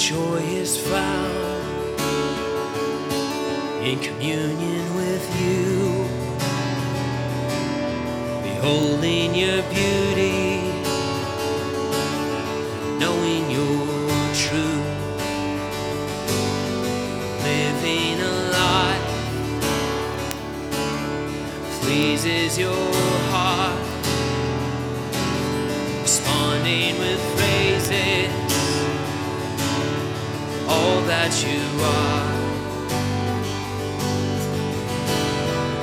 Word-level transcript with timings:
joy 0.00 0.38
is 0.38 0.78
found 0.78 2.00
in 3.84 3.98
communion 3.98 4.94
with 4.94 5.24
you, 5.38 6.06
beholding 8.42 9.34
your 9.34 9.62
beauty, 9.64 10.62
knowing 12.98 13.50
your 13.50 13.86
truth, 14.34 14.88
living 17.44 18.20
a 18.20 18.34
life 18.56 19.06
pleases 21.82 22.58
your 22.58 22.94
heart, 23.28 23.78
responding 26.02 26.98
with 26.98 27.20
praises 27.36 28.49
that 31.10 31.34
you 31.42 31.60
are. 31.82 32.30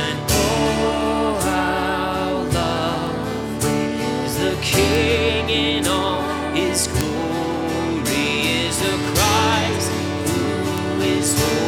And 0.00 0.18
oh, 0.30 1.40
how 1.42 2.30
lovely 2.60 3.82
is 4.24 4.34
the 4.38 4.54
King 4.62 5.50
in 5.50 5.88
all 5.88 6.22
his 6.54 6.86
glory, 6.86 8.28
is 8.62 8.78
the 8.78 8.96
Christ 9.10 9.90
who 10.30 11.02
is 11.02 11.28
holy, 11.42 11.67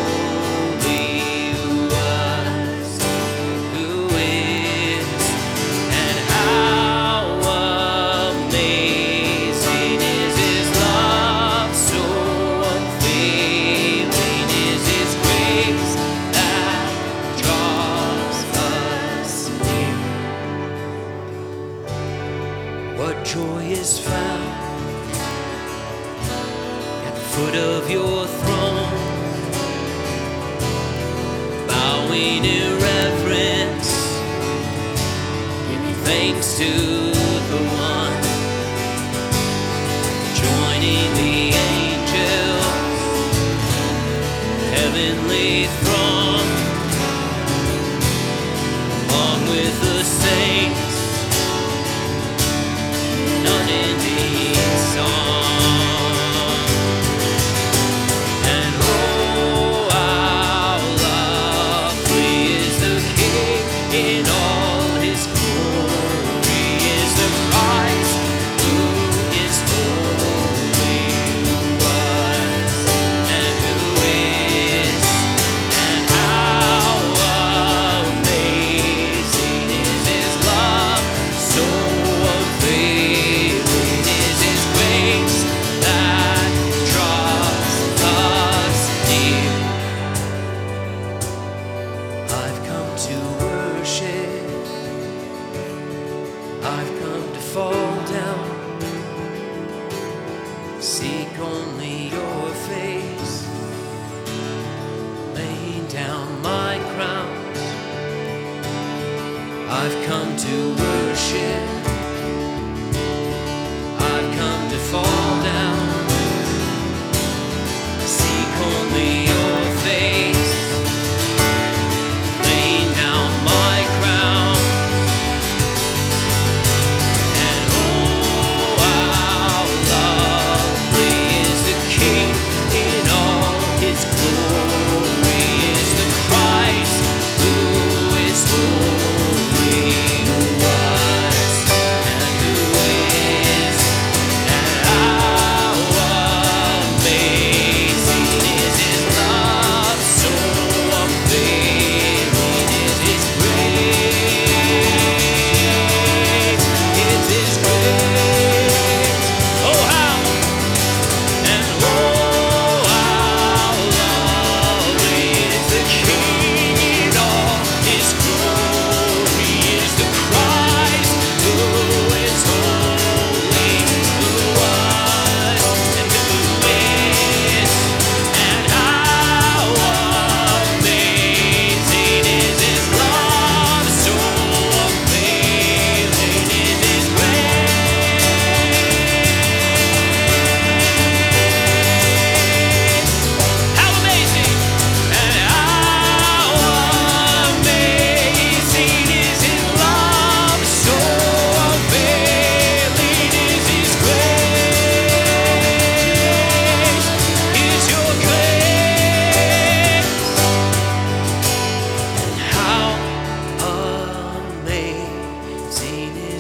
joy 23.25 23.63
is 23.65 23.99
found 23.99 25.13
at 27.07 27.15
the 27.15 27.21
foot 27.21 27.55
of 27.55 27.91
your 27.91 28.27
throne, 28.27 28.93
bowing 31.69 32.45
in 32.45 32.73
reverence, 32.81 33.91
giving 35.69 35.95
thanks 36.05 36.57
to 36.59 36.71
the 37.51 37.61
one, 37.93 38.17
joining 40.43 41.09
the 41.21 41.37
angels, 41.73 42.67
heavenly 44.75 45.67
throng, 45.81 46.47
along 49.09 49.41
with 49.49 49.75
the 49.83 50.03
saints, 50.05 50.90
an 53.51 53.63
unending 53.63 54.55
song. 54.55 54.80
To 110.37 110.75
worship. 110.75 111.70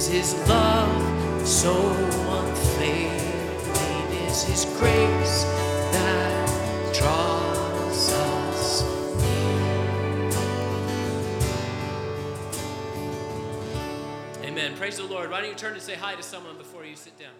Is 0.01 0.07
His 0.09 0.49
love, 0.49 1.47
so 1.47 1.75
unfailing 2.31 3.11
is 4.27 4.43
His 4.43 4.65
grace 4.79 5.45
that 5.93 6.95
draws 6.95 8.13
us 8.13 8.83
near. 9.21 10.31
Amen. 14.43 14.75
Praise 14.77 14.97
the 14.97 15.05
Lord. 15.05 15.31
Why 15.31 15.43
don't 15.43 15.51
you 15.51 15.55
turn 15.55 15.75
to 15.75 15.81
say 15.81 15.97
hi 15.97 16.15
to 16.15 16.23
someone 16.23 16.57
before 16.57 16.87
you 16.87 16.97
sit 16.97 17.19
down? 17.19 17.35